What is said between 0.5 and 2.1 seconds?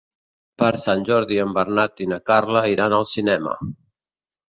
Per Sant Jordi en Bernat i